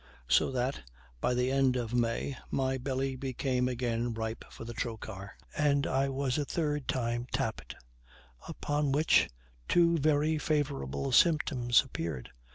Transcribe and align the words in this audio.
So 0.27 0.49
that, 0.53 0.81
by 1.19 1.35
the 1.35 1.51
end 1.51 1.75
of 1.75 1.93
May, 1.93 2.35
my 2.49 2.79
belly 2.79 3.15
became 3.15 3.67
again 3.67 4.15
ripe 4.15 4.43
for 4.49 4.65
the 4.65 4.73
trochar, 4.73 5.37
and 5.55 5.85
I 5.85 6.09
was 6.09 6.39
a 6.39 6.43
third 6.43 6.87
time 6.87 7.27
tapped; 7.31 7.75
upon 8.47 8.91
which, 8.93 9.29
two 9.67 9.99
very 9.99 10.39
favorable 10.39 11.11
symptoms 11.11 11.83
appeared. 11.85 12.31